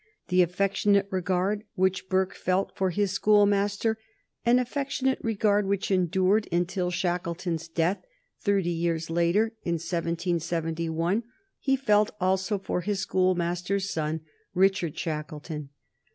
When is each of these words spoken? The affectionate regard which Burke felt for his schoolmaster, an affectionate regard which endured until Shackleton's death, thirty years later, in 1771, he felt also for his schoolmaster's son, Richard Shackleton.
The 0.29 0.41
affectionate 0.41 1.07
regard 1.11 1.63
which 1.75 2.09
Burke 2.09 2.33
felt 2.33 2.75
for 2.75 2.89
his 2.89 3.11
schoolmaster, 3.11 3.99
an 4.43 4.57
affectionate 4.57 5.19
regard 5.21 5.67
which 5.67 5.91
endured 5.91 6.47
until 6.51 6.89
Shackleton's 6.89 7.67
death, 7.67 8.01
thirty 8.39 8.71
years 8.71 9.11
later, 9.11 9.53
in 9.61 9.73
1771, 9.75 11.21
he 11.59 11.75
felt 11.75 12.09
also 12.19 12.57
for 12.57 12.81
his 12.81 12.99
schoolmaster's 13.01 13.91
son, 13.91 14.21
Richard 14.55 14.97
Shackleton. 14.97 15.69